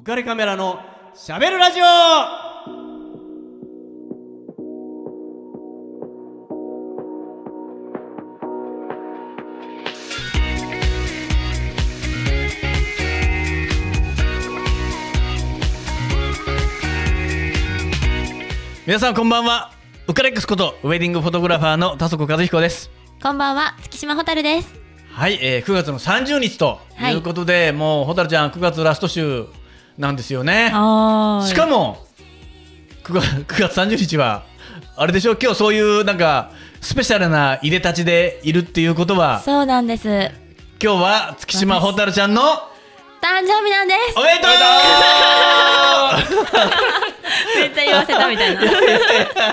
[0.00, 0.80] 浮かれカメラの
[1.14, 1.84] しゃべるラジオ。
[18.86, 19.70] 皆さんこんばんは。
[20.08, 22.90] ウカレックスことウェディングフォトグラファーの田底和彦です。
[23.22, 24.74] こんばんは、月島蛍です。
[25.12, 29.44] はい、えー、9月の30日とはいいうことで、もう蛍ちゃん9月ラスト週
[30.00, 30.70] なんですよね。
[30.72, 31.98] はしかも
[33.04, 34.44] 9, 月9月30日は
[34.96, 35.36] あれでしょ？
[35.40, 36.50] 今日そういうなんか
[36.80, 40.08] スペシャルないでたちでいるっていうことはそうなんです。
[40.82, 42.42] 今日は月島蛍ちゃんの
[43.20, 44.18] 誕生日なんです。
[44.18, 44.48] おめでと
[47.60, 48.62] めっちゃ言わせたみたいな。
[48.62, 48.64] う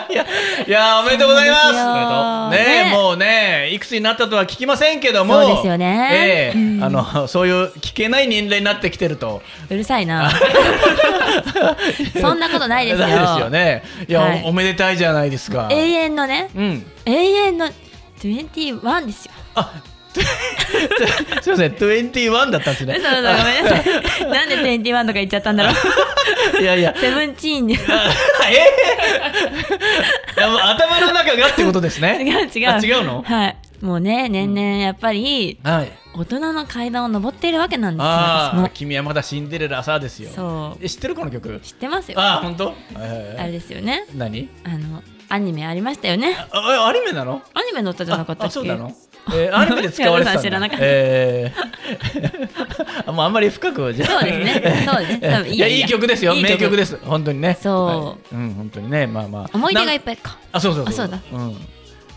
[0.09, 0.25] いや
[0.67, 10.31] いやおめでとうございますねえねもうねいくつになったとは聞きませんけどもそうですよねええうんあのそういう聞けない年齢になってきてるとうるさいな。
[12.22, 13.08] そんなことないですよ。
[13.08, 17.67] ですよねいや、はいおおめでたいじゃないですか永遠のね、うん永遠の
[18.19, 19.31] 21ですよ。
[19.56, 19.72] あ
[21.41, 24.25] すいません21だったんですねそうそう、ごめんなさい。
[24.25, 25.73] なんで21とか言っちゃったんだろう。
[26.61, 27.73] いやいやセブンチーンに。
[27.75, 28.11] 違うあ
[28.50, 28.53] え
[30.38, 32.19] いやもう頭の中がってことですね
[32.55, 32.69] 違う。
[32.69, 33.23] あ違うの？
[33.25, 33.58] はい。
[33.81, 38.05] もうね、年々やっぱり、はい大人の階段を登っているわけなんですよ。
[38.09, 40.83] あ君はまだシンデレラさですよそう。
[40.83, 41.59] え知ってるこの曲？
[41.63, 42.19] 知ってますよ。
[42.19, 42.66] ああ本当？
[42.69, 44.03] はいはいはいあれですよね。
[44.16, 44.50] 何？
[44.66, 46.35] あの、アニメありましたよね。
[46.52, 47.44] あアニメなの？
[47.53, 48.47] アニメの歌じゃなかったっけ？
[48.47, 48.91] ああそうなの？
[49.33, 50.42] えーアニメで使われてたんだ。
[50.42, 50.86] 知らなかった。
[50.86, 53.03] えー。
[53.08, 54.86] あもうあんまり深くじゃそうですね。
[54.88, 55.30] そうですね。
[55.31, 56.34] 多分いいいやいい曲ですよ。
[56.34, 56.52] いい曲。
[56.53, 56.97] 名曲です。
[57.03, 57.58] 本当にね。
[57.61, 57.86] そう。
[58.36, 58.44] はい。
[58.44, 59.08] うん本当にね。
[59.08, 59.50] まあまあ。
[59.53, 60.38] 思い出がいなっぱいか。
[60.52, 60.94] あそうそうそう。
[60.94, 61.19] あそうだ。
[61.31, 61.56] うん、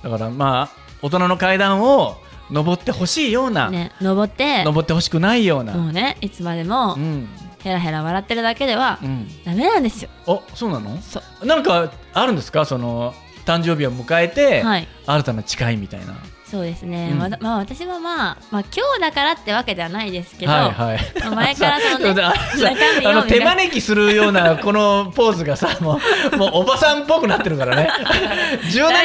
[0.03, 2.17] だからまあ大人の階段を
[2.51, 7.29] 登ってほしいような、ね、登って、登ってほしくないような、もうね、いつまでもうん。
[7.63, 10.09] ヘラヘラ笑ってるだけではうん、ダメなんですよ。
[10.27, 10.99] あそうなの？
[11.03, 11.47] そう。
[11.47, 12.65] なんかあるんですか？
[12.65, 13.15] その
[13.45, 14.89] 誕生日を迎えて、はい。
[15.07, 16.15] 新たな誓いみたいな
[16.51, 17.11] そうですね。
[17.13, 17.19] うん。
[17.19, 20.99] まだまあ私はまあ、まあ今日だからってわけではないですけど、はいはい。
[21.21, 22.23] まあ前からそのね
[23.05, 26.01] あの手招きするようなこのポーズがさも
[26.33, 27.89] う もうおばさんっぽくなってるからね。
[28.65, 28.99] 17, ダメ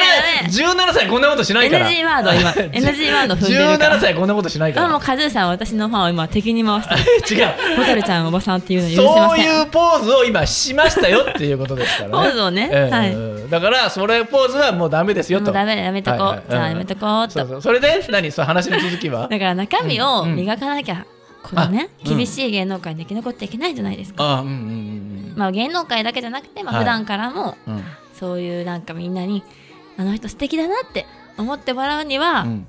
[0.48, 1.88] 17歳こんなことしないから。
[1.88, 3.96] NG ワード今 NG ワード踏んでるから。
[3.96, 6.88] 17歳こんなことしないかあもらうカズーさんは私のファンを今敵に回し
[7.28, 12.12] てる違うホタルちゃんおばさんっていうの許せまそうせんいうポーズを今しましたよっていうことですからね。
[12.12, 12.94] ポーズをねええ。
[12.94, 13.08] はい。
[13.10, 15.52] ええだからそれポーズはもうダメですよと。
[15.52, 16.44] ダメだやめとこう、はいはい。
[16.50, 17.62] じゃあやめとこうとそうそう。
[17.62, 18.30] それで何？
[18.30, 19.28] その話の続きは？
[19.28, 20.30] だから中身をうん。
[20.30, 20.36] うん。
[20.36, 21.06] 磨かなきゃ、
[21.42, 22.16] このね、あうん。
[22.16, 24.38] 厳しい芸能界に生き残っていけないじゃないですか。
[24.38, 26.84] あうんうんうんまあ芸能界だけじゃなくて、まあはい。
[26.84, 27.84] 普段からもうんうん。
[28.14, 29.42] そういうなんかみんなに
[29.98, 32.66] あの人素敵だなって思ってもらうには、うん。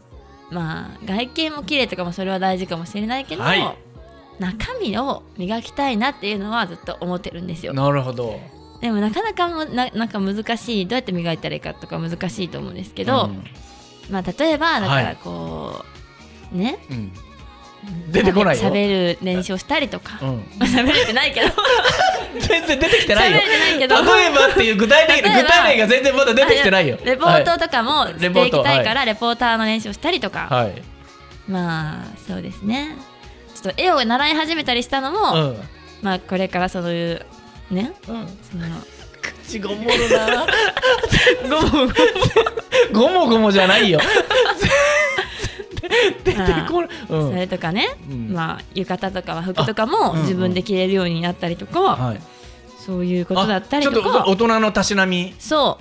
[0.51, 3.77] まあ外見も綺麗とかもそれは大事かもしれないけど、はい。
[4.39, 7.73] 中身を磨きたいなっていうのはずっと思ってるんですよ。
[7.73, 8.39] なるほど。
[8.81, 13.43] でもなかなかもななんか難しいどうやって磨いたらいいかとか難しいと思うんですけど、うん
[14.09, 15.85] まあ例えばだかはいらこ
[16.53, 16.77] う、ね？
[16.89, 17.11] うん
[18.11, 18.61] 出てこないよ。
[18.61, 21.47] しゃべる練習をしたりとか、うん喋れてないけど
[22.39, 23.37] 全然出てきてないよ。
[23.37, 26.97] 喋れてないけど例えばっていう具体的例えば具体例が全然まだ出てきてないよ。
[27.05, 30.65] レポートとかもはいしていきたいから、レポーターの練習をしたりとか、はい。
[30.65, 30.81] はい。
[31.47, 32.97] まあそうですね
[33.55, 35.57] ちょっと絵を習い始めたりしたのも、うん
[36.01, 37.25] まあこれからそういう
[37.71, 37.93] ね？
[38.07, 38.27] うん。
[38.51, 38.65] その
[39.47, 40.45] 口ごもるな。
[42.93, 43.99] ごもごもじゃないよ。
[46.23, 46.37] 出て
[46.69, 46.89] こない。
[47.09, 52.21] うんそれとかね、うんまあ浴衣とか和服とかあもうんうん自分で着れるようになったりとか、はい。
[52.85, 55.33] そういうことだったりとあちょっかと大人のたしなみ。
[55.39, 55.77] そ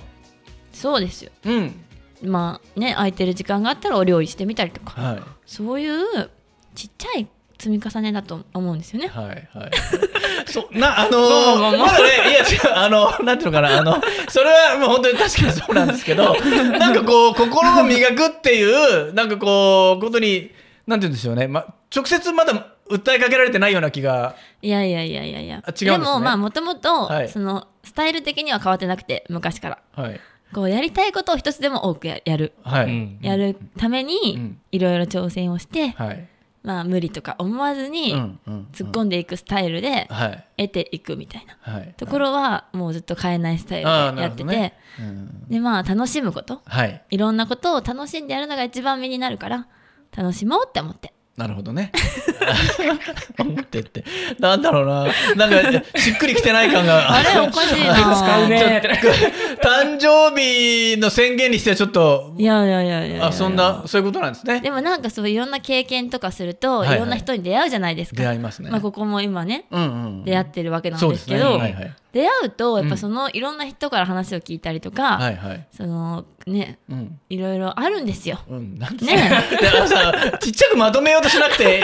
[0.73, 1.75] うそうですようん。
[2.23, 5.21] まあね空いてる時間があったらお料理してみたりとかはい。
[5.45, 6.29] そういう
[6.75, 9.07] ちっちゃい積み重ねだと思うんですよね。
[9.07, 9.71] はいはい。
[10.45, 16.35] そうなあのー、まだねいや違うあの なんていうのかなあのそれはもう本当に確かにそうなんですけど
[16.79, 18.63] なんかこう心を磨くってい
[19.09, 20.51] うなんかこうことに
[20.85, 21.47] なんて言うんでしょうね。
[21.47, 22.53] ま直接まだ
[22.89, 24.35] 訴えかけられてないような気が。
[24.61, 25.61] いやいやいやいやいや。
[25.65, 25.97] あ違うんですね。
[25.97, 27.29] もまあもともとはい。
[27.29, 29.79] そのスタイル的には変わってなくて昔から。
[29.95, 30.19] はい。
[30.53, 32.53] こうやりたいことを一つでも多くややる。
[32.63, 34.57] はい、うんやるためうにん。
[34.71, 36.27] いろいろ挑戦をして、はい
[36.67, 38.13] まあ無理とか思わずに
[38.73, 40.25] 突っ込んでいくスタイルでは
[40.57, 40.67] い。
[40.67, 41.93] 得ていくみたいなはい。
[41.95, 43.85] ところはもうずっと変えないスタイル
[44.15, 44.73] でやってて、
[45.47, 46.61] でまあ楽しむこと。
[46.65, 47.01] はい。
[47.09, 49.67] いろんなことを楽しんでやるのが一番身になるから
[50.15, 51.91] 楽しもうって思ってなるほどね。
[53.37, 54.03] 思ってって。
[54.39, 55.05] なんだろうな。
[55.35, 57.13] なんか、しっくりきてない感が。
[57.13, 58.81] あれおかしいな使うね
[59.61, 64.61] 誕生日の宣言にしてはちょっと、いやいやいやいやあ、そんな、そういうことなんですね。
[64.61, 68.21] でもなんかそういろんな経験とかすると、はいろんな人に出会うじゃないですか。
[68.21, 69.85] 出会いますねまあここも今ね、うんう
[70.21, 70.23] ん。
[70.23, 71.95] 出会ってるわけなんそうですけど、はいはい。
[72.17, 75.67] 出会うとやっぱそのいろんな人から話を聞いたりとか、はいはい。
[75.71, 77.19] そのねうん。
[77.29, 78.39] いろいろあるんですよ。
[78.49, 79.05] うん、なんで？
[79.05, 79.29] ね
[79.61, 81.83] であのさちっちゃくまとめようとしなくて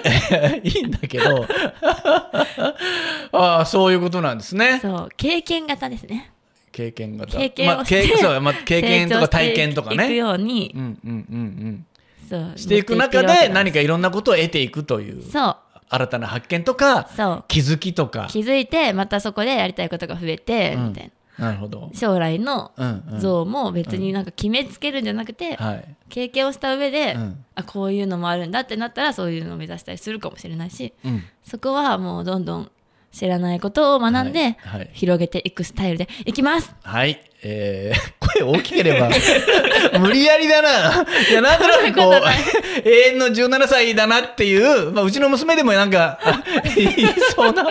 [0.64, 1.44] いいんだけど。
[3.32, 4.78] ああそういうことなんですね。
[4.80, 6.32] そう経験型ですね。
[6.72, 7.36] 経験型。
[7.36, 10.16] 経験をまあ経そうまあ、経験とか体験とか成長していくね。
[10.16, 10.72] ように。
[10.74, 11.86] う、んうんうん
[12.30, 15.22] そううんしていく中で何かいろんなことを得ていくという。
[15.22, 15.56] そう
[15.88, 17.08] 新たな発見とか
[17.48, 18.26] 気づきとか。
[18.30, 20.88] 気づいてまたそこでやりたいことが増えて、うん。
[20.88, 21.10] みたいな。
[21.38, 23.20] なるほど、将来のうんうん。
[23.20, 25.96] 像も別になんか決めつけるんじゃなくて、はい。
[26.08, 27.44] 経験をした上で、うん。
[27.54, 31.22] あこういうのもあるんだってなったらそういうのを目指したりするかもしれないしうん。
[31.42, 32.70] そこはもうどんどん
[33.16, 37.20] 知らないことを学んで、はいはい広げていくスタイルでいきますはい。
[37.42, 39.08] えー、 声大きければ、
[40.00, 41.04] 無理やりだな。
[41.30, 46.42] いや、なんとなくこう、永遠の17歳だなっていう、まあ、うちの娘でもなんか、あ
[46.74, 47.62] 言いそうな、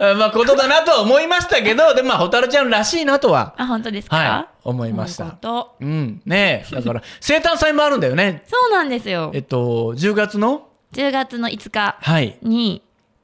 [0.00, 5.38] あまあ、ことだなとは思いましたけど、でもまあ、ホタルちゃんらしいなとは、あ本当ですか、はい、思いました本。
[5.40, 6.22] 当うん。
[6.26, 6.74] ねえ。
[6.74, 8.42] だから、生誕祭もあるんだよね。
[8.46, 12.36] そうなんですよえっと、10月の？10月の5日はい。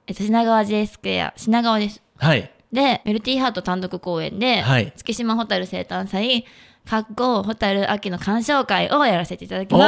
[0.06, 2.02] に、えっと、品川 J スクエア品川です。
[2.16, 2.50] はい。
[2.72, 4.92] でメルティーハート単独公演で、はい。
[4.96, 6.44] 月島ホタル生誕祭
[6.88, 9.84] かっこホタル秋の鑑賞会をやらせていただきおま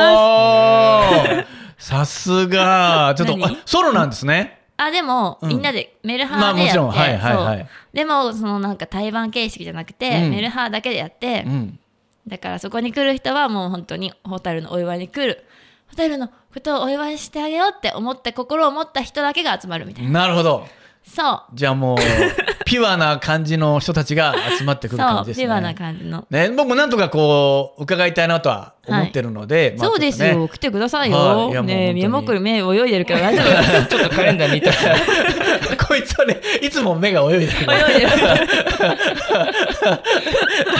[1.08, 1.26] す。
[1.26, 1.46] ー。
[1.78, 3.14] さすが。
[3.18, 3.54] ちょっと、何？
[3.54, 4.62] あソロなんですね。
[4.76, 5.48] あでも、うん。
[5.48, 7.04] みんなでメルハまあーでやって、もちろん。
[7.04, 7.58] はいはいはい。
[7.58, 7.68] そう。
[7.92, 10.30] でもそのなんか対バン形式じゃなくて、うん。
[10.30, 11.78] メルハーだけでやって、うん。
[12.26, 15.44] だからそこに来る人はもう本当にホタルのお祝いに来る
[15.88, 20.10] ホタルのことをお祝いしてあげようって思って心を持った人だけが集まるみたいな。
[20.10, 20.66] なるほど。
[21.08, 21.42] そう。
[21.54, 21.98] じゃあもう、
[22.66, 25.44] ピュアな感じの人たちが集まってくる感じですね。
[25.46, 31.52] ピュアな感じの、ね、僕もなんとかこう、伺いたいなとは思ってるので、まあそうですよ、来てくださいはい。
[31.52, 31.94] ねえ本当に。
[31.94, 33.86] 宮本君目泳いでるけど大丈夫。
[33.88, 34.76] ちょっとカレンダー見たこ
[35.98, 37.52] いつはね、いつも目が泳いでる。
[37.52, 38.10] 泳いでる。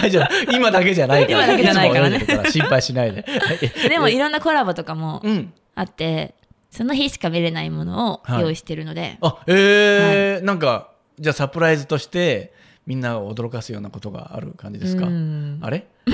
[0.03, 0.53] 大丈夫。
[0.53, 1.39] 今だけじゃないから。
[1.45, 2.21] 今だけじゃないからね。
[2.21, 3.25] つも泳いでる心配しないで。
[3.89, 5.53] でもいろんなコラボとかもうん。
[5.75, 6.35] あって
[6.71, 8.43] その日しか見れないものをはい。
[8.43, 10.45] 用意してるので、あ、えー。
[10.45, 12.53] なんか、じゃあサプライズとして、
[12.87, 15.07] みんなを驚かすようなことがある感じですか？
[15.07, 15.61] うん。
[15.63, 15.87] あれ？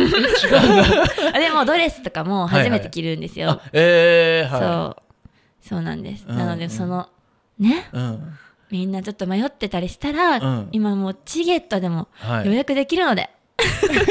[1.34, 5.68] あでもドレスとかも初めて着るんですよ、あ、えー、はそう。
[5.68, 6.36] そうなんです、うん。
[6.36, 7.08] なのでその
[7.58, 7.88] ね？
[7.92, 7.96] い。
[7.96, 8.38] うん。
[8.74, 10.68] みんなちょっと迷ってたりしたら、うん。
[10.72, 12.46] 今もうチゲットでもはい。
[12.46, 13.30] 予約できるので、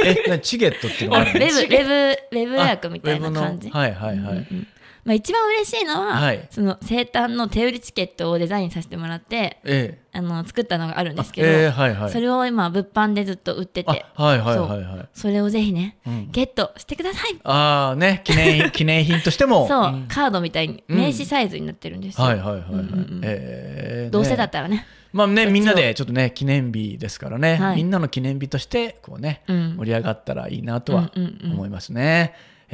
[0.05, 1.39] え、なチゲットっていうのがあるウの？
[1.51, 1.85] ェブウェ
[2.31, 4.35] ブウェブ予約みたいな感じ、はいはいはい。
[4.35, 4.67] うんうん
[5.05, 6.47] まあ、一番嬉しいのは、はい。
[6.49, 12.11] その生誕の手売りチケットをデザインさせてもらってえあの作ったのがあるんえですけど、えーはいはい。
[12.11, 15.09] それを今物販でずっと売っててあはいはいはいはい。
[15.13, 16.31] それをぜひね、うん。
[16.31, 17.37] ゲットしてください。
[17.43, 19.67] ああね、記念、 記念品としても。
[19.67, 20.05] そう、ん。
[20.07, 20.97] カードみたいにうん。
[20.97, 22.69] 名刺サイズになってるんですよ、はいはいはいはい。
[22.69, 23.21] うんうんうん。
[23.23, 24.85] えーどうせだっねたらね。
[25.11, 27.75] まあね、みんなでちょっとね、記念日ですからね、はい。
[27.77, 29.75] みんなの記念日として、こうね、うん。
[29.77, 31.57] 盛り上がったらいいなとはうんうんうん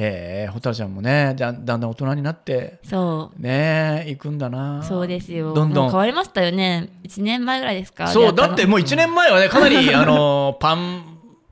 [0.00, 0.02] ね。
[0.02, 3.42] えー、ホタルちゃんもね、だんだんだん大人になって、そう。
[3.42, 4.82] ね、行くんだな。
[4.82, 5.52] そうですよ。
[5.52, 5.90] どんどん。
[5.90, 6.88] 変わりましたよね。
[7.04, 8.08] 1年前ぐらいですか？
[8.08, 11.04] そう、だってもう1年前はね、かなり、あの、 パン、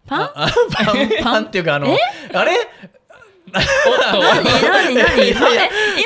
[0.06, 0.31] パン？
[0.35, 0.47] パ
[0.93, 1.45] ン、パン？
[1.45, 1.91] っていうか、あの、あ
[2.45, 2.53] れ？
[3.53, 3.65] 何？
[3.65, 4.45] 何？
[4.95, 5.25] 何？
[5.25, 5.35] え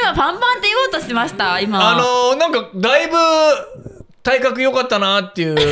[0.01, 1.59] 今パンパンって言おうとしました？
[1.61, 1.91] 今。
[1.91, 3.17] あのなんかだいぶ
[4.23, 5.57] 体格良かったなっていう。
[5.59, 5.65] ち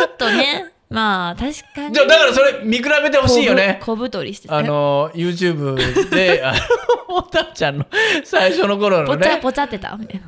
[0.00, 1.94] ょっとねまあ確かに。
[1.94, 3.78] じゃあだからそれ見比べてほしいよね。
[3.82, 4.54] 小太りしてて。
[4.54, 6.52] あの YouTube で、 あ
[7.08, 7.86] の、おたちゃんの
[8.24, 9.18] 最初の頃のね。
[9.18, 9.96] ぽちゃぽちゃってた？
[9.96, 10.26] みたいな。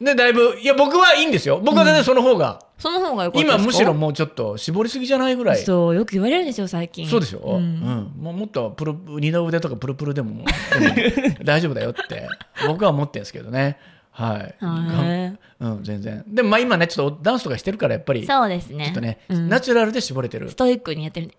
[0.00, 1.60] で、だいぶ、いや、僕はいいんですよ。
[1.64, 3.62] 僕は全然その方が、その方がよかったですか？
[3.62, 5.56] 今むしろもうちょっと絞りすぎじゃないぐらい。
[5.56, 7.04] そうそうよく言われるんですよ最近。
[7.08, 7.62] でしょ、ううん。
[7.80, 10.44] んもうもっとプル二の腕とかプルプルでも
[10.78, 10.94] でも
[11.44, 12.28] 大丈夫だよって
[12.68, 13.78] 僕は思ってるんですけどね。
[14.14, 14.54] はい。
[14.62, 16.24] へうん、全然。
[16.26, 20.54] でもまあ今ね、ちょっとダンスとかしてるからやっぱり、ちょそうですねっとね、うんナチュラルで絞れてるス。
[20.54, 21.36] トイックにやってるんで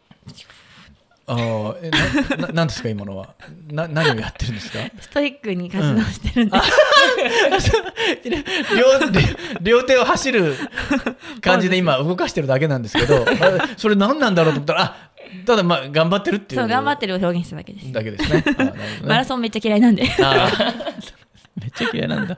[1.28, 1.90] ああ、え
[2.38, 3.34] な、ななんですか今のは？
[3.72, 4.80] な、何をやってるんですか？
[5.00, 6.58] ストイックに活動してるんで、
[9.62, 10.54] 両両手を走る
[11.42, 13.26] 感じで今動かしてるだけなんですけど、 あ
[13.78, 15.12] それ何なんだろうと思ったら、あ
[15.46, 16.62] ただまあ頑張ってるっていう。
[16.62, 18.42] そう頑張ってるを表現しただけです、だけですね。
[18.42, 20.04] ねマラソンめっちゃ嫌いなんで
[21.78, 22.38] ちゃ嫌いなんだ。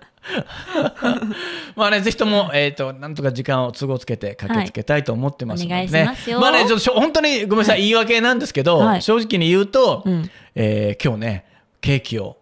[1.76, 11.46] まあね、ぜひとも、えっ、と、なんとか時間を都合つけて駆けつけたいと思ってますので、ねお願いしますよまあね、ちょっとしょ本当にごめんなさい、言い訳なんですけど、はい正直に言うと、うんえー今日ね、
[11.82, 12.38] ケーキを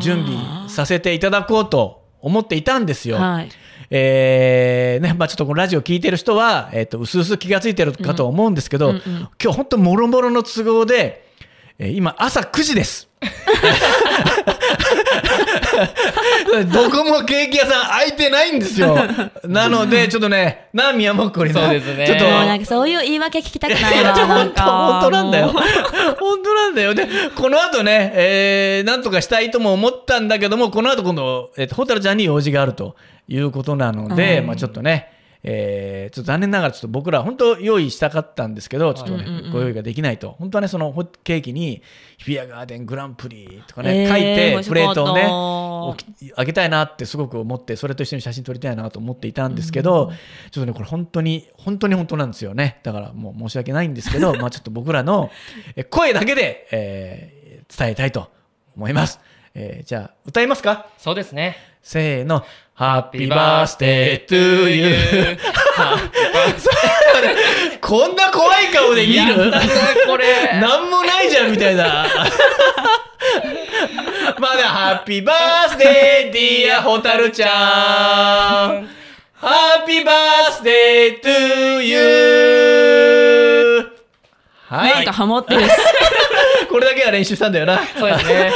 [0.00, 3.16] 準備させていただこうと思っていたんですよ。
[3.16, 3.48] はい。
[3.92, 11.28] えーねまあ、ちょっとこのラジオ聞いてる人は、えっと薄々気がついてるかと思うんですけど、うんうんうん今日本当もろもろの都合で、
[11.78, 13.08] えー今朝9時です。
[16.72, 18.96] どこもケーキ屋さん開いてないんですよ。
[19.44, 21.60] なので、ちょっとね、な、宮もっこりな。
[21.60, 24.16] そうですねちょっと、なんかそういう言い訳聞きたくないいやわ。
[24.16, 25.48] ちょ本当なんか本当なんだよ。
[26.18, 26.94] 本当なんだよ。
[26.94, 32.96] で、この後ね、えー、なんとかしたいとも思ったんだけども、この後今度、えっ、と、ホタルちゃんに用事があると
[33.28, 40.36] いうことなので、うんまあちょっとね、えー、ちょっと残念ながらちょっと僕ら本当用意したかったんですけど、ちょっとね、うんうんうんご用意ができないと。
[40.38, 41.82] 本当はね、そのホケーキに、
[42.18, 44.20] 日比谷ガーデングランプリとかね、えー書い
[44.62, 45.26] てプレートをね、
[46.36, 50.12] あげたいなってすごく思って、それと一緒に写真撮りたいなと思っていたんですけど、
[50.50, 52.78] ちょっとね、これ本当に、本当に本当なんですよね。
[52.82, 55.30] だからもう申し訳ないんですけど、まあちょっと僕らの
[55.74, 57.40] え声だけで、えー
[57.78, 58.30] 伝えたいと
[58.76, 59.20] 思います。
[59.54, 60.86] えーじゃあ、歌いますか？
[60.98, 61.56] そうですね。
[61.82, 62.44] せーの。
[62.80, 64.96] Happy birthday to you.
[67.82, 69.52] こんな怖い顔で見る？
[70.06, 70.58] これ。
[70.58, 72.06] なんもないじゃんみたいな。
[74.38, 77.50] まだ、ハッピーバースデー、ディアホタルちゃん。
[77.50, 83.86] Happy birthday to you.
[84.74, 85.12] はいなんか。
[85.12, 85.62] ハモってる。
[86.70, 87.78] これだけは練習したんだよな。
[87.98, 88.50] そうですね。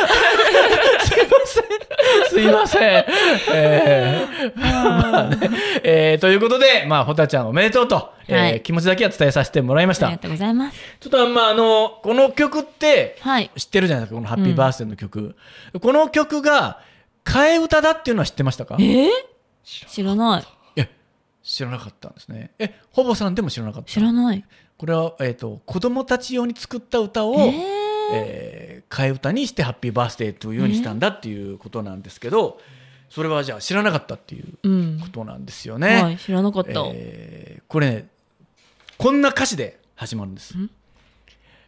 [2.31, 3.05] すいません。
[3.53, 5.51] えーまあね
[5.83, 10.07] えーということで、まあ、ホタちゃんおめでとうと、えーはい気持ちだけは伝えさせてもらいました。
[10.07, 10.79] ありがとうございます。
[11.01, 13.51] ちょっとまあ、あの、この曲って、はい。
[13.57, 15.37] 知ってるじゃないですか、このハッピーバースデーの曲。
[15.81, 16.81] この曲が、
[17.25, 18.77] 替え歌だっていうのは知ってましたか？
[18.79, 19.09] えー？
[19.65, 20.45] 知らない。
[20.77, 20.89] え、
[21.43, 22.51] 知らなかったんですね。
[22.59, 24.45] え、ほぼさんでも知らなかった知らない。
[24.77, 27.84] これは、えっ、と、子供たち用に作った歌を、えー？
[28.13, 32.61] えー替え歌にしてハッピーバースデーというようにしたんだっていうことなんですけど、
[33.11, 35.09] それはじゃあ知らなかったっていううんこ。
[35.09, 36.03] となんですよね。
[36.03, 36.71] はい、知らなかった。
[36.93, 38.09] えーこれね、
[38.99, 40.55] こんな歌詞で始まるんです。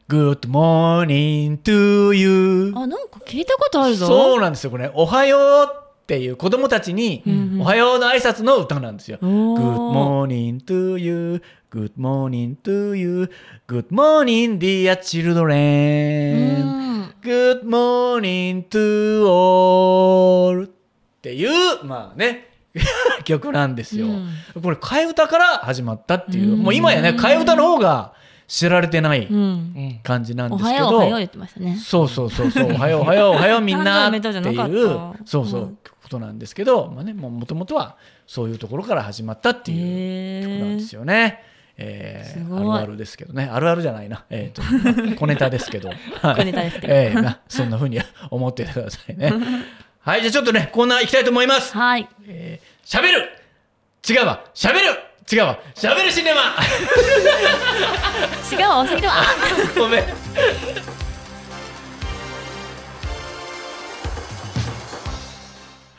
[0.09, 2.73] Good morning to you.
[2.77, 4.07] あ、なんか聞いたことあるぞ。
[4.07, 4.71] そうなんですよ。
[4.71, 7.61] これ、ね、おはようっていう子供たちに、うんうん。
[7.63, 9.19] おはようの挨拶の歌なんですよ。
[9.21, 13.29] Good morning to you, good morning to you,
[13.67, 17.15] good morning dear う children, ん。
[17.25, 20.67] Good morning to all.
[20.67, 20.71] っ
[21.21, 22.51] ていう、まあね、
[23.25, 24.07] 曲なんですよ。
[24.07, 24.63] うん。
[24.63, 26.59] これ、替え歌から始まったっていう、うん。
[26.61, 28.13] もう今やね、替え歌の方が
[28.47, 29.37] 知られてないうん。
[29.37, 30.01] うん。
[30.05, 31.77] 感じなんおですけど、はよう、おはよう言ってましたね。
[31.83, 34.31] そうそうそうそう、おはよう、おはよう、おはよう、みんなっていう。
[35.27, 37.97] そうそう、うんことなんですけど、まあね、もともとは
[38.29, 41.43] そういうところから始まったっていうへ曲なんですよね。
[41.79, 49.33] えーあるあるですけどね、あるあるじゃないな、えーとまあ 小ネタですけど、はい小ネタですけどえーなそんな風に思っててくださいね。
[50.01, 51.77] はい、じゃあちょっとね、コーナー行きたいと思います。
[51.77, 52.09] はい。
[52.29, 53.29] えー、しゃべる
[54.09, 54.87] 違うわ、しゃべる
[55.31, 56.41] 違うわ、しゃべるシネマ
[58.53, 59.15] 違うわ、忘れてわ。
[59.77, 60.05] ごめん。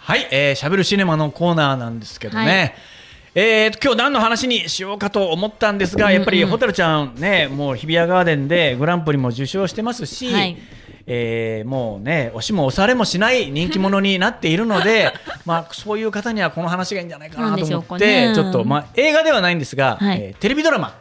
[0.08, 2.46] はい、えー、しゃべるシネマのコーナーなんですけどね。
[2.46, 2.74] はい。
[3.36, 10.58] えーと今日何の話にしようかと思ったんですが、やっぱりホタルちゃんね、もう日比谷ガーデンでグランプリも受賞してますし、はい。
[11.08, 15.12] えーもうね、押しも押されもしない人気者になっているので、
[15.46, 18.32] まあそういう方にはこの話がいいんじゃないかなと思って、かね。
[18.34, 20.22] ちょっとまあ映画ではないんですが、はい。
[20.22, 20.96] えーテレビドラマ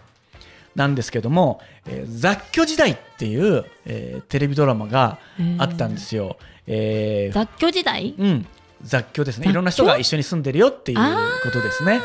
[0.74, 5.18] なんですけども、えー雑居時代っていう、えーテレビドラマが
[5.58, 6.38] あったんですよ。
[6.66, 8.16] えー雑居時代？
[8.18, 8.46] うん、
[8.82, 9.48] 雑居ですね。
[9.48, 10.98] いろんな人が一緒に住んでるよっていう
[11.42, 12.00] ことですね。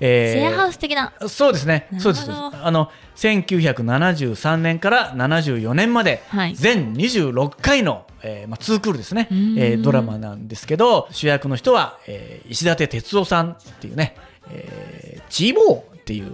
[0.00, 1.12] えーシェアハウス的な。
[1.28, 1.88] そうですね。
[1.98, 2.30] そうです。
[2.30, 14.16] あの1973年から74年まで、はい全26回の、えーまあ、ツークールですね、えんードラマなんですけど主役の人は、えー石立哲夫さんっていうね、
[14.50, 16.30] えー、チーボーっていう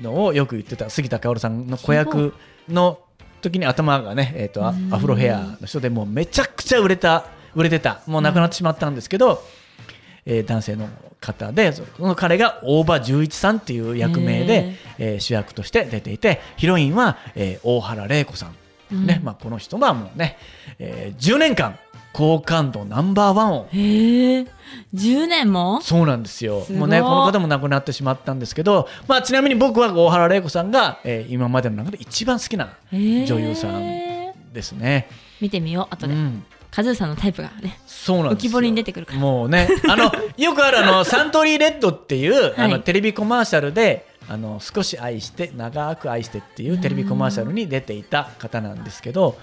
[0.00, 2.34] のをよく言ってた杉田薫さんの子役
[2.68, 3.00] の
[3.40, 8.00] 時に頭がね、えー、とアアフロヘアの人でもうめちゃくちゃ売れた売れてた。
[8.06, 9.42] もう亡くなってしまったんですけど、
[10.26, 10.88] えー男性の
[11.20, 18.50] 方でその彼が大場十一さんっていう役名で、えー主役として出ていてヒロインは、えー大原玲子さ
[18.92, 20.36] ん、ねまあ、この人はもうね、
[20.78, 21.78] えー10年間
[22.12, 23.68] 好感度ナンバーワンを。
[23.72, 24.46] へえ。
[24.94, 25.80] 10年も？
[25.80, 26.66] そうなんですよ。
[26.70, 33.80] もうねこの方も亡くなってしまったんですけど、まあ、ちなみに僕は大原玲子さんが、えー今までの中で一番好きな女優さん
[34.52, 35.08] ですね。
[35.40, 36.12] 見てみよう、後で。
[36.12, 37.78] うんカズーさんのタイプがね。
[37.86, 49.38] そうなん浮き彫りに出てくるからもうねあの よくあるあのサントリーレッドっていう、あのはいテレビコマーシャルであの少し愛して長く愛してっていうテレビコマーシャルに出ていた方なんですけど、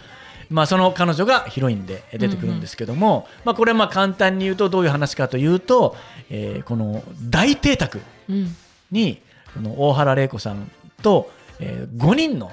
[0.50, 5.96] まあ、その彼女がヒロインで出てくるんですけども、まあ、これはまあ簡単に言うとどういう話かというと、
[6.30, 8.56] えーこの大邸宅うん
[8.92, 9.22] に
[9.54, 10.72] この大原玲子さん
[11.04, 12.52] と、え5人の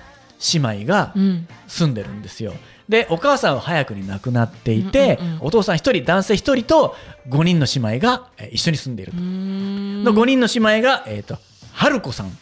[0.53, 2.53] 姉妹がうん住んでるんですよ。
[2.89, 6.95] でお母さんは早くに亡くなっていて、うんうんうんお父さん1人男性1人と
[7.29, 9.19] 5人の姉妹がえー一緒に住んでいると。
[9.19, 11.39] の5人の姉妹が、えー、と
[11.73, 12.37] 春子さん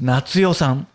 [0.00, 0.86] 夏代さん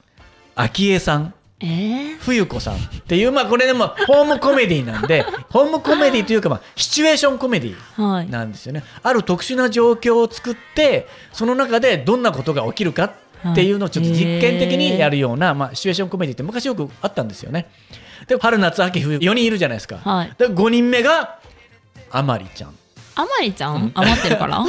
[0.55, 2.17] 昭恵さんえー？
[2.19, 8.29] 冬子さんっていうまあこれでもホームコメディなんで ホームコメディというかまあシチュエーションコメディはい。
[8.29, 8.84] なんですよね。
[9.03, 13.12] ある特殊な状況を作ってその中でどんなことが起きるか
[13.51, 17.69] っていうのをちょっと実験的にやるような、まあ、シチュエーションコメディって昔よくあったんですよね
[18.27, 20.33] で春夏秋冬4人いるじゃないですか、はい。
[20.38, 21.39] で5人目が
[22.11, 22.75] あまりちゃん。
[23.15, 23.91] あまりちゃん？
[23.93, 24.57] 余ってるから？
[24.63, 24.65] かわ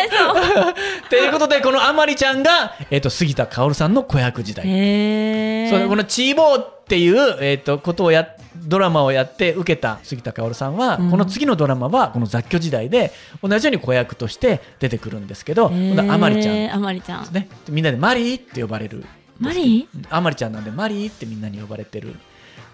[0.00, 0.74] いそう。
[1.08, 4.66] ということでこのあまりちゃんが、えー、と杉田薫さんの子役時代。
[4.66, 11.10] へえそうこのチーボーっていう、えー、とことをやドラマをやって受けた杉田薫さんは、うん。
[11.10, 13.12] この次のドラマはこの雑居時代で
[13.42, 16.54] 同じように子役として出てくるんですけどあまりちゃん。
[16.54, 17.24] であまりちゃん。
[17.24, 17.48] すね。
[17.66, 19.06] でみんなでマリーって呼ばれる。
[19.38, 22.16] マリあまりちゃんなんでマリーってみんなに呼ばれてる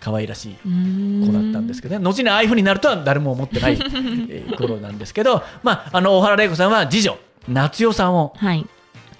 [0.04, 2.04] 可愛らしいー子だったんですけどね。
[2.04, 3.78] 後にああいう風になるとは誰も思ってない
[4.28, 7.16] えー頃なんですけど、まあ、あの大原玲子さんは次女
[7.48, 8.66] 夏代さんをはい。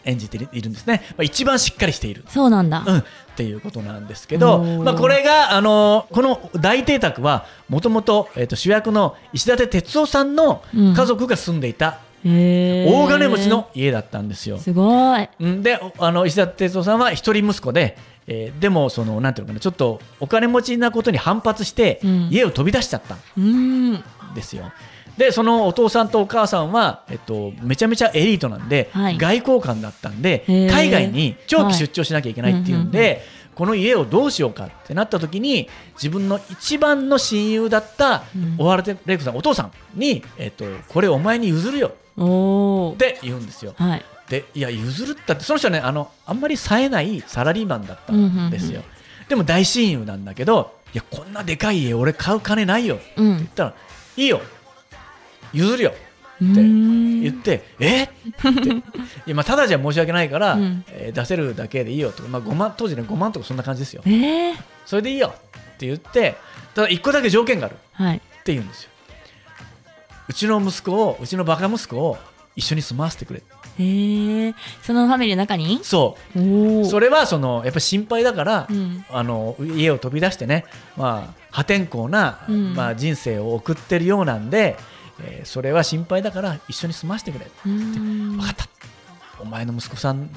[0.06, 2.24] 演じているんですね、まあ、一番しっかりしている。
[2.28, 3.04] そうなんだ、うん、っ
[3.36, 12.90] ていうことなんですけど、まあ、これが、あのこの大邸宅はもともと主役の石立哲夫さんの家族が住んでいたへー。
[12.90, 14.58] 大金持ちの家だったんですよ。
[14.58, 15.28] すごい。
[15.40, 15.62] うん。
[15.62, 22.28] でおあの石立哲夫さんは一人息子で、えーでもそのなんていうのかなちょっとお金持ちなことに反発してうん。
[22.30, 24.04] 家を飛び出しちゃったんうーん。
[24.34, 24.72] ですよ。
[25.16, 29.18] でそのお父さんとお母さんは、えっと、めちゃめちゃエリートなんで、はい。
[29.18, 33.20] 外交官だったんで海外に長期出張しなきゃいけないっていうんで、はい
[33.54, 38.56] この家をどうしようかってなった時に自分の一番の親友だったうん。
[38.58, 41.92] 小原玲子さんお父さんに、えっと、これお前に譲るよ
[42.92, 43.74] って言うんですよ。
[43.76, 48.80] はいでいや譲るったってその人はねあのあんまり冴えないサラリーマンだったんですよ。
[48.80, 48.94] うん
[49.28, 53.36] でも大親友なんだけどいやこんなでかい家俺買う金ないよってうん。
[53.38, 53.74] 言ったら
[54.18, 54.40] 「いいよ。
[55.54, 55.94] 譲るよ」
[56.42, 58.02] うって言って「え？
[58.02, 58.10] っ?」っ
[58.62, 58.68] て。
[58.70, 58.82] い
[59.26, 60.84] やまあただじゃ申し訳ないから、うん。
[60.88, 64.02] えー出せるだけでいいよとか、まあ、5万当時ね5万とかそんな感じですよ。
[64.04, 66.36] えー、それでいいよって言って
[66.74, 68.90] ただ1個だけ条件があるってはい言うんですよ。
[70.28, 72.18] うちの息子をうちのバカ息子を
[72.56, 73.42] 一緒に住まわせてくれ
[73.78, 75.80] えー、そのファミリーの中に？
[75.82, 76.84] そう。
[76.86, 79.04] それはそのやっぱ心配だから、うん。
[79.10, 80.64] あの家を飛び出してね、
[80.96, 82.74] まあ、破天荒な、うん。
[82.74, 84.76] まあ、人生を送ってるようなんで、
[85.22, 87.46] えーそれは心配だから一緒に住まわせてくれ。
[87.46, 88.36] うーん。
[88.36, 88.66] 分かった。
[89.40, 90.30] お前の息子さん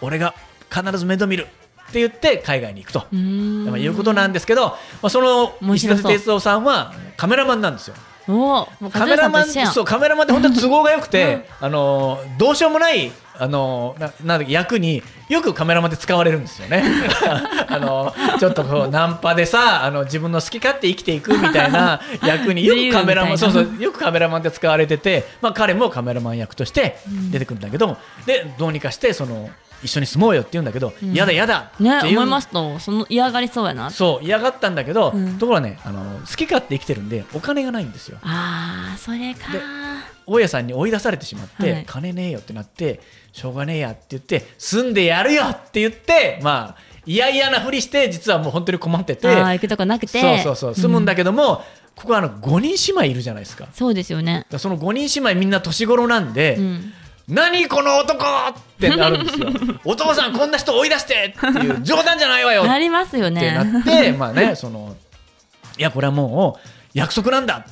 [0.00, 0.34] 俺が
[0.70, 1.46] 必ず面倒見る。
[1.86, 6.12] って言って海外に行くと、いうことなんですけど、まあ、その石面白そう。
[6.12, 7.94] 立哲夫さんはカメラマンなんですよ
[8.28, 16.84] おおカメラマンそうカメラマンって本当に都合が良くて、あのどうしようもないあのななん役によくカメラマンって使われるんですよね。
[17.68, 26.98] あのちょっとこうナンパでさあの自分の好き勝手生きていくみたいな 役によくカメラマンそうそうよくカメラマンって使われてて、まあ、彼もカメラマン役として
[27.30, 29.50] 出てくるんだけど、でどうにかしてその
[29.84, 31.12] 一緒に住もうよって言うんだけど、うん。
[31.12, 33.90] やだやだってね思いますとその嫌がりそうやな。
[33.90, 35.38] そう嫌がったんだけど、うん。
[35.38, 38.18] ところがねあの好き勝手生きてるんでお金がないんですよ。
[38.22, 39.52] あーそれか。
[39.52, 39.60] で
[40.26, 41.84] 大家さんに追い出されてしまって、はい。
[41.86, 43.00] 金ねえよってなって
[43.32, 50.20] しょうがねえやって言って住んでやるよって言ってまあ嫌々なふりして実はもう本当に困ってて行くとこなくて。
[50.20, 51.64] そうそうそう住むんだけけども、
[51.96, 53.66] ここはあの5人姉妹いるじゃないですか。
[53.72, 54.46] そうですよね。
[54.50, 56.92] らその5人姉妹みんな年頃なんで、うん
[57.28, 58.18] 何この男！
[58.18, 59.48] ってなるんですよ
[59.84, 62.66] お父さんこんな人追い出してっていう冗談じゃないわよ。
[62.66, 64.94] なりますよってなねって、まあね、 その、
[65.78, 67.66] いや、これはもう約束なんだ。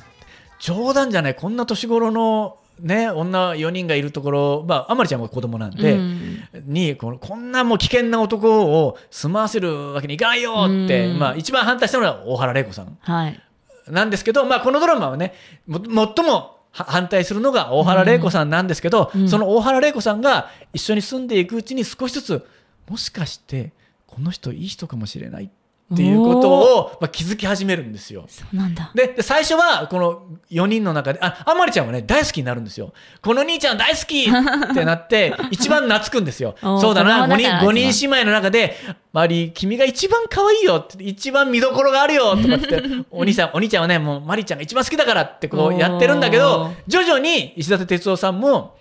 [0.59, 6.43] 冗談じゃない、こんな年頃のね、女4人がいるところ、まあ、あまりちゃんは子供なんで、うん。
[6.65, 11.19] にこの、こんなもう危険な男を住まわせるわけにいかないよって、うん。
[11.19, 13.39] まあ、一番反対したのは大原玲子さんはい。
[13.87, 15.33] なんですけど、まあ、このドラマはね、
[15.67, 15.79] も
[16.15, 19.29] 最もは反対するのが大原玲子さんなんですけど、うん。
[19.29, 22.45] その大原玲子さんが一緒に住んでいくうちに少しずつ、
[22.89, 23.71] もしかして、
[24.07, 25.49] この人いい人かもしれないっ
[25.95, 28.25] ていうことを、まあ、気づき始めるんですよ。
[28.27, 28.91] そうなんだ。
[28.95, 32.93] でで最初はこの4人の中でああまりちゃんはね大好きになるんですよ。
[33.21, 36.55] この兄ちゃん大好きってなって 一番懐くんですよ。
[36.61, 38.75] そうだな5子供だから人五人姉妹の中で
[39.13, 46.71] 「マリー君が一番可愛いよ」って一番見どころがあるよとかって お兄さんお兄ちゃんはねもうマリーちゃんが一番好きだからってこうやってるんだけおどー。
[46.87, 48.75] 徐々に石立哲夫さんも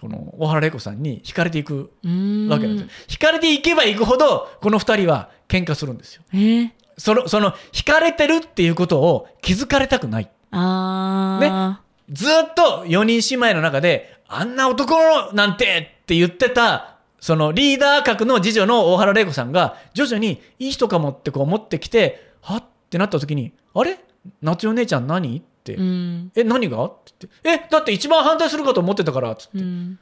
[0.00, 2.88] この大原玲子さんに惹かれていくわけなんですよ。
[3.08, 6.22] 惹かれていけばいくほどこの2人は喧嘩するんですよ。
[6.32, 6.70] えー。
[6.96, 10.30] その、その、惹かれてるっていうことを気づかれたくない。
[10.52, 11.80] あ
[12.10, 14.96] ずっと4人姉妹の中で、あんな男
[15.32, 23.98] なんてって言ってた、そのリーダー格の次女の大原玲子さんが、徐々にいい人かもってこう思ってきて、はってなった時に、あれ？
[24.42, 25.42] 夏代姉ちゃん何？
[25.74, 26.32] うん。
[26.34, 26.84] え、何が？
[26.84, 29.58] って言って、え、だって一番反対するかと思ってたから、つって。
[29.58, 29.98] うん。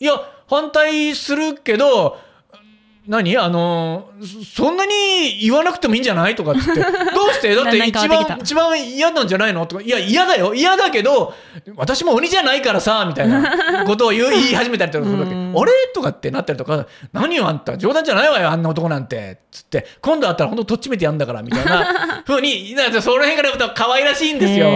[0.00, 0.12] いや、
[0.48, 2.18] 反対するけど、
[3.08, 3.36] 何？
[3.38, 6.34] あのそそんなに言わなくてもいいんじゃない？
[6.36, 6.80] とかっつって。
[6.82, 7.54] どうして？
[7.54, 9.66] だって一番、一番嫌なんじゃないの？
[9.66, 9.82] とか。
[9.82, 10.54] いや、嫌だよ。
[10.54, 11.34] 嫌だけど、
[11.76, 15.32] 私も鬼じゃないからさ、みたいな ことを言い始めたりとかするわけ。
[15.32, 15.72] うんあれ？
[15.94, 19.38] とかってなったりとか、何よあんた、冗談じゃないわよ、あんな男なんて。
[19.50, 24.66] つって、今度会ったら本当とっちめてやんだから、みたいな 風に、だからその辺から可愛らしいんですよ。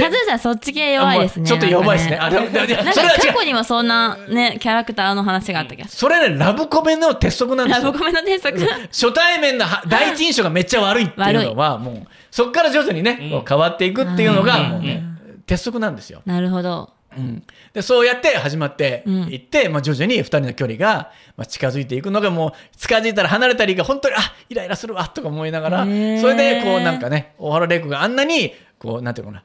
[0.00, 2.16] カズーさんそっち系弱いですねちょっと弱いですね。
[2.16, 3.34] あ、なんか過。
[3.34, 14.70] 去にもそんなねキャラクターの話があった気がすそれね、ラブコメの鉄則なんの添削初対面のは第一印象がめっちゃ悪いっていうのは、もう、そこから徐々にね、こう変わっていくっていうのが、うん。
[14.70, 15.02] もうね、
[15.46, 16.22] 鉄則なんですよ。
[16.24, 16.94] なるほど。
[17.16, 19.14] うん、でそうやって始まってうん。
[19.28, 29.44] いって、まあ、徐々に2人の距離が、まあ、近づいていくのがもう近づいたら離れたりが本当にあイライラするわとか思いながらそれでこうなんかね大原玲子があんなにこうなんていうのかな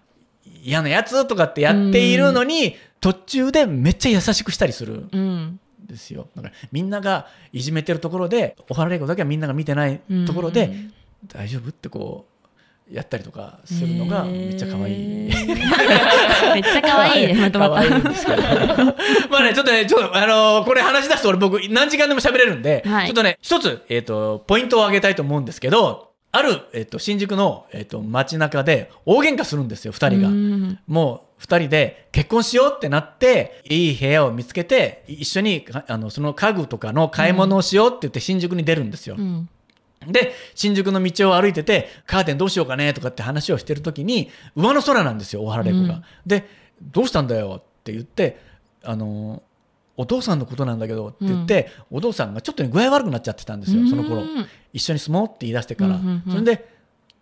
[0.63, 5.07] 嫌なやつとかってやっているのに途中でめっちゃ優しくしたりする。
[5.11, 6.27] うんですよ。
[6.35, 10.93] だからみんながいじめてるところで小原玲子だけはみんなが見てないところで、うん
[11.27, 12.25] 大丈夫ってこ
[12.89, 15.27] うやったりとかするのがめっちゃ可愛い。
[15.27, 17.27] めっちゃ可愛い。
[17.35, 17.75] ね まとまた。
[19.29, 23.07] まあねちょっとねちょっとあのーこれ話し出すと俺僕何時間でも喋れるんで、はい。
[23.07, 30.29] ちょっとね一つえっ、とポイントを挙げたいと思うんですけどある、えっと新宿の、えっと街中で大喧嘩するんですよ二人が。
[30.29, 30.79] うん。
[30.87, 39.15] もう二人で結婚しようってなっていい部屋を見つけて一緒にかあのその家具とかの買い物をしようって言って新宿に出るんですよ。
[39.17, 39.49] うん。
[40.05, 45.93] で新宿の道を歩いててカーテンどうしようかねとかって話をしてる時に上の空なんですよ大原玲子が。
[45.95, 46.03] うん。
[46.27, 46.45] で
[46.81, 48.39] どうしたんだよって言って
[48.83, 49.41] あの
[49.95, 54.21] お父さんのことなんだけどって言って、お父さんがちょっとね具合悪くなっちゃってたんですよその頃。
[54.21, 56.31] うん一緒に住もうって言い出してから、うんうんうん。
[56.31, 56.69] それで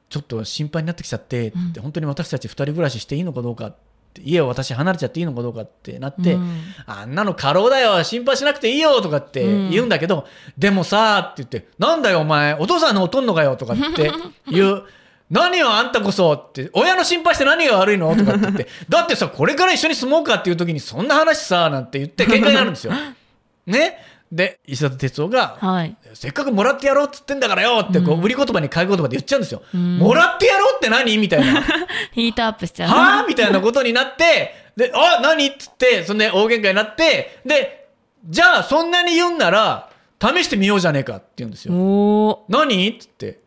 [0.10, 3.78] ちょっと心配になってきちゃってって、本当に私たち二人暮らししていいのかどうかって
[4.24, 6.62] 家を私離れちゃっていいのかどうかってなって、うん。
[6.86, 10.28] あんなの過労だよ心配しなくていいよとかって言うんだけど、
[10.58, 14.12] でもさって言ってなんだよお前お父さんのおとんのかよとかって
[14.50, 14.84] 言う。
[15.30, 18.68] 何よあんたこそって親の心配して何が悪いのとかって言って。
[18.88, 22.94] だってさこれから一緒に住もうかっていう時にそんな話さなんて言って喧嘩になるんですよ。
[23.68, 23.98] ね？
[24.32, 29.62] で石田哲夫がはいせっかくもらってやろうっつってんだからよってこう売り言葉に買い言葉で言っちゃうんですよ。
[29.76, 31.18] んもらってやろうって何？
[31.18, 31.64] みたいな。
[32.12, 37.88] ヒートアップしちゃうはあみたいなことになって、で、あ何っつって、そんで大喧嘩になって、で、
[38.26, 42.46] じゃあそんなに言うんなら、試してみようじゃねえかって言うんですよ。
[42.50, 43.40] 何っつって。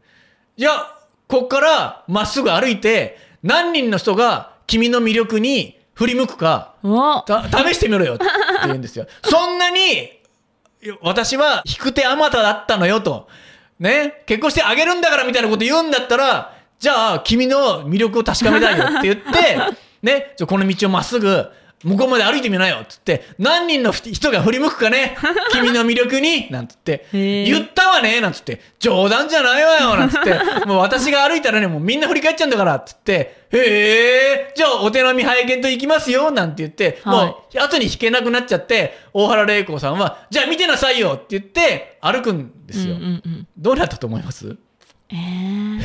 [0.57, 0.71] いや、
[1.27, 8.25] こっからまっすぐ歩いて、何人の人が君の魅力に振り向くか、試してみろよって
[8.64, 9.07] 言うんですよ。
[9.23, 10.19] そんなに、
[11.03, 13.29] 私は引く手あまただったのよと。
[13.79, 19.59] ね、結婚してあげるんだからみたいなこと言うんだったら、じゃあ君の魅力を確かめたいよって言って、
[20.03, 21.47] ね、この道をまっすぐ、
[21.83, 25.16] 向こうまで歩いてみなよっつって、何人の人が振り向くかね、
[25.53, 37.16] 君の魅力に、なんつって、言ったわね、なんつって、冗談じゃないわよ、なんつって、もう私が歩いたらね、もうみんな振り返っちゃうんだから、っつって、へえ、じゃあお手並み拝見と行きますよ、なんて言って、はい。
[37.27, 42.95] もう後に引けなくなっちゃって、大原玲子さんは、じゃあ見てなさいよって言って、歩くんですよ。
[42.95, 43.47] うんうんうん。
[43.57, 44.55] どうなったと思います？
[45.12, 45.81] えー、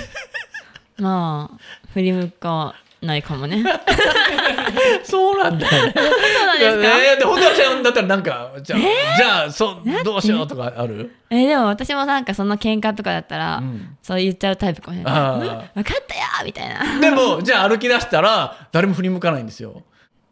[0.97, 1.57] まあ
[1.93, 3.63] 振り向かないかもね。
[5.03, 5.93] そうなんだよね。
[5.95, 7.01] そうなんですか？
[7.01, 8.79] いやで、本当はちゃんだったらなんか、じゃあ、
[9.17, 11.15] じゃあ、そう、どうしようとかある？
[11.29, 13.97] えーでも私もなんかそんな喧嘩とかだったら、ん。
[14.01, 15.13] そう言っちゃうタイプかもしれない。
[15.75, 16.99] 分かったよみたいな。
[16.99, 19.83] でも、じゃあ歩き出したら、誰も振り向かないんですよ。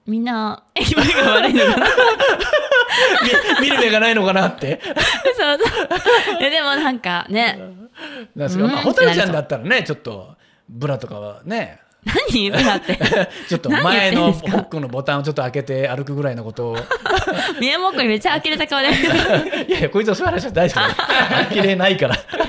[0.05, 1.87] みんなえ気分が悪いのかな？
[3.61, 4.79] み見る目がないのかなって。
[4.83, 6.37] そうそう。
[6.41, 7.57] えでもなんかね。
[8.35, 10.35] なんですけど、まあ、うんホタルちゃんだったらね、ちょっと、
[10.67, 12.97] ブラとかはね、何ブラって
[13.47, 16.77] ちょっと前のホックのボタンをちょっと開けて歩くぐらいのことを。
[17.59, 18.89] 宮本にめっちゃ呆れた顔で
[19.67, 21.55] いやいや、こいつはそういう話は大丈夫。
[21.55, 22.15] 呆れないから。
[22.15, 22.45] それ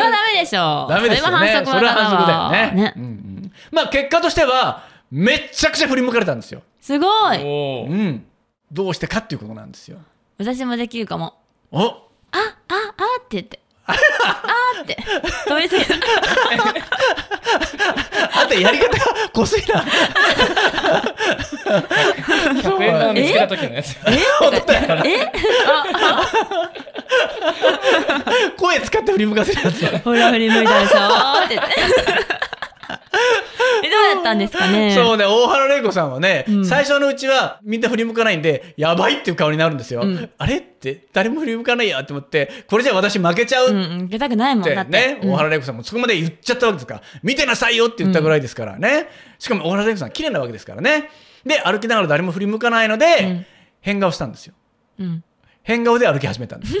[0.00, 1.62] はダメでしょダメですよね。
[1.64, 2.92] そそれは反則だよわね。
[2.96, 6.62] うんうんまあ、結果としては、めっちゃくちゃ振り向かれたんですよ。
[6.80, 8.24] すごいうん。
[8.70, 9.98] どうしてかっていうことなんですよ。
[10.38, 11.34] 私もできるかも
[11.72, 14.96] おあああって言ってああって
[15.46, 15.94] 通り過ぎた
[18.54, 19.84] やり方がこすいな。
[22.62, 23.96] 100円玉見つけた時のやつ。
[25.04, 25.32] え？
[25.66, 26.22] あ
[28.56, 29.98] 声使って振り向かせるやつ。
[30.04, 31.54] ほら振り向いたでしょーって。
[31.54, 31.62] 言
[34.28, 40.02] ったんですかね そうね、大原玲子さんはね、うん最初のうちはみんな振り向かないんで、やばいっていう顔になるんですよ。
[40.02, 43.68] うんあれって、誰も振り向かないやって思って、これじゃ私負けちゃう？
[43.72, 44.90] うんけたくないもんだって。
[44.90, 49.08] ね、うん大原玲子さんもそこまで言っちゃったわけですから、見てなさいよって言ったぐらいですからね。
[49.38, 51.10] しかも大原玲子さん綺麗なわけですからね。
[51.44, 53.46] で、歩きながら誰も振り向かないので、うん
[53.80, 54.54] 変顔したんですよ。
[54.98, 55.22] うん。
[55.68, 56.72] 変顔で歩き始めたんです。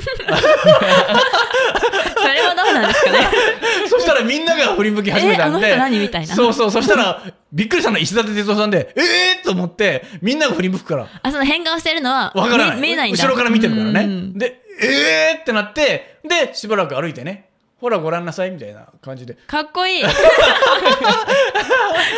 [2.26, 3.18] れはどうなんですかね
[3.86, 5.68] そしたらみんなが振り向き始めたんで。
[5.68, 6.70] えあの人何みたいなそうそう。
[6.70, 7.22] そしたら、
[7.52, 11.06] びっくりしたのは石立哲夫さんで、ええー、と思って、みんなが振り向くから。
[11.22, 12.76] あ、その変顔してるのは、わからない。
[12.76, 13.22] 見見えないんだ。
[13.22, 14.00] 後ろから見てるからね。
[14.00, 17.47] うんで、えーってなって、で、しばらく歩いてね、
[17.80, 19.34] ほらご覧なさいみたいな感じで。
[19.46, 20.02] かっこいい。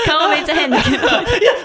[0.07, 0.96] 顔めっちゃ変だけど。
[0.96, 1.07] いや、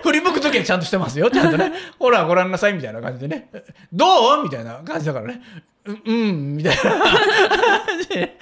[0.03, 1.31] 振り向くときはちゃんとしてますよ。
[1.31, 1.71] ちゃんとね。
[1.97, 3.49] ほらご覧なさいみたいな感じでね。
[3.93, 5.41] どうみたいな感じだからね。
[5.85, 6.99] ううん、みたいな感
[8.01, 8.35] じで。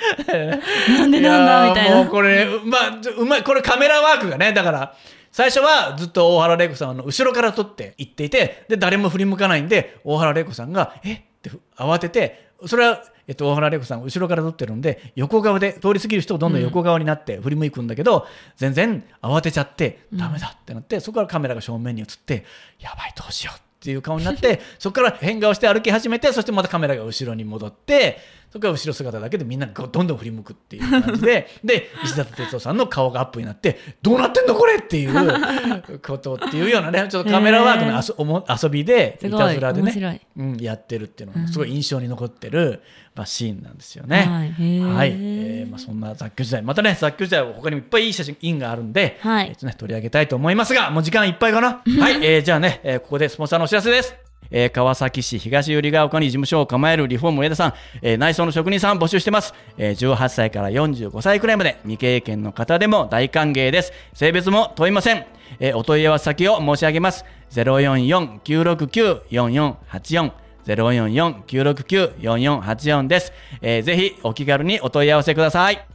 [0.97, 1.97] なんでなんだみたいな。
[1.97, 3.43] もうこれ、うまあ、うまい。
[3.43, 4.95] これカメラワークがね、だから、
[5.31, 11.13] 最初はずっと大原玲子さんの後ろから撮って行っていて、で、誰も振り向かないんで、大原玲子さんが、え？
[11.13, 22.45] って慌てて、それは、えっと、大原玲子さん後ろから撮ってるんで、横側で、通り過ぎる人をどんどん横側になって振り向くんだけど、全然慌てちゃって、ダメだってなって、そこからカメラが正面に映って、
[22.79, 28.17] やばい、どうしようっていう顔になって、そこから変顔して歩き始めて、そしてまたカメラが後ろに戻って、
[28.53, 42.83] そこから後ろ姿だけでみんながどんどん振り向くっていう感じで、 で、石田哲夫さんの顔がアップになって、どうなってんのこれっていう ことっていうようなね、ちょっとカメラワークの遊おも遊びで、いたずらでね、うん、やってるっていうのが、すごい印象に残ってる、
[43.15, 44.17] まあ、シーンなんですよね。
[44.17, 45.13] はいはい。
[45.15, 51.81] えーまあ、そんな雑居時代、またね、雑居時代は他にもいっぱいいい写真があるんで、はいえっとね、取り上げたいと思いますが、もう時間いっぱいかな？
[51.99, 52.23] はい。
[52.23, 54.22] えーじゃあね、えーここでスポンサーのお知らせです。
[54.53, 63.91] えー川崎市東百合ヶ丘に事務所を構えるリフォーム上田さん、えー内装の職人さん募集してます、えー18歳から45歳くらいまで未経験の方でも大歓迎です。
[64.13, 65.25] 性別も問いません、
[65.59, 67.25] えーお問い合わせ先を申し上げます。
[67.51, 70.31] 044-969-4484
[70.65, 75.85] 044-969-4484です、えーぜひお気軽にお問い合わせください。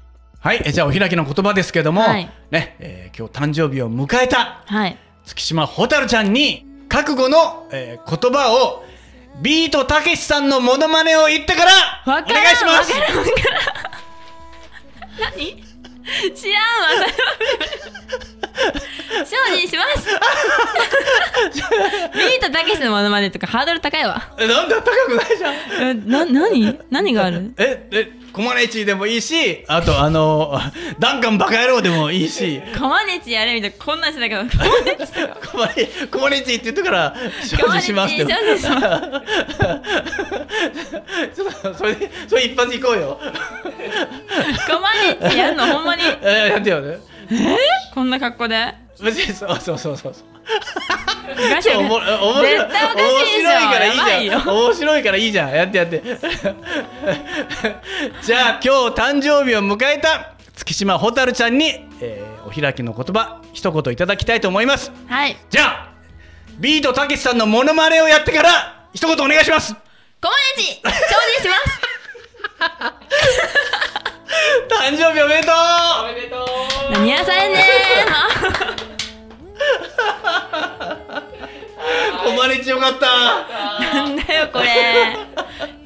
[0.41, 2.31] はい、えーじゃあお開きの言葉ですけども、はい。
[2.51, 4.97] ね、えー今日誕生日を迎えたはい。
[5.25, 8.85] 月島蛍ちゃんに覚悟の、えー言葉を
[9.41, 11.71] ビートたけしさんのモノマネを言ってから
[12.07, 12.23] お願
[12.53, 12.93] いします
[15.37, 15.63] 何？
[16.35, 17.07] 知らんわ、それ
[19.21, 19.27] は。
[19.27, 20.09] 精進します。
[22.49, 24.33] ビートたけしのモノマネとかハードル高いわ。
[24.39, 25.55] えなんだ高くないじゃん。
[25.91, 26.79] え、な、何？
[26.91, 27.53] 何がある？
[27.59, 30.61] ええコマネチでもいいしあとあの
[31.01, 32.61] ダンカンバカ野郎でもいいし。
[32.79, 35.13] コマネチやれみたいな、こんなんしてたけど、コマネチ。
[35.51, 43.19] コマネコマネチって言ってから精進しますってちょっと それでそれ一発いこうよ。
[44.69, 45.67] コマネチやんの？
[45.67, 46.03] ほんまに。
[46.23, 46.99] えやってよね。
[47.95, 48.75] こんな格好で？
[49.03, 50.15] 別にそうそうそうそう
[51.51, 53.49] ガシャおもガおもしろい絶対おかしいでしょ。
[53.49, 54.33] 面白いからいいやばいよ。
[54.33, 55.51] じゃん面白いからいいじゃん。
[55.51, 56.03] やってやって。
[58.23, 64.91] じゃあ今日誕生日を迎えた月島蛍ちゃんに、えーお開きの言葉一言いただきたいと思います。
[65.07, 65.37] はい。
[65.51, 65.89] じゃあ
[66.59, 69.75] ビートたけしさんのモノマネをやってから一言お願いします。
[69.75, 70.83] コマネチ精進
[71.43, 71.81] します。
[74.69, 75.53] 誕生日おめでと
[76.03, 76.37] おめでと
[76.89, 76.93] う。
[76.93, 77.65] 何やさんやね
[77.97, 77.98] う
[82.79, 83.07] よかった。
[83.83, 85.17] ーなんだよこれ。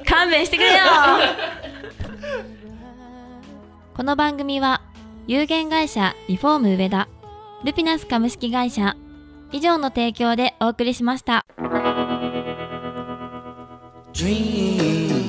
[0.05, 0.77] 勘弁してくれよ。
[3.95, 4.81] この番組は
[5.25, 7.07] 有限会社リフォーム上田
[7.63, 8.95] ルピナス株式会社
[9.51, 11.45] 以上の提供でお送りしました。
[14.13, 15.22] Dream,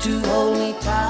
[0.00, 1.05] to hold me tight.